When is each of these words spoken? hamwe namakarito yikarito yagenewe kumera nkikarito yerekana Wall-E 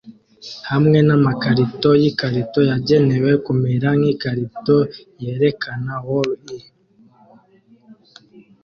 hamwe 0.69 0.97
namakarito 1.07 1.89
yikarito 2.01 2.59
yagenewe 2.69 3.31
kumera 3.45 3.87
nkikarito 3.99 4.77
yerekana 5.23 5.93
Wall-E 6.07 6.57